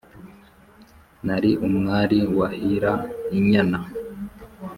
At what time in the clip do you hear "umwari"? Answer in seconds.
1.67-2.19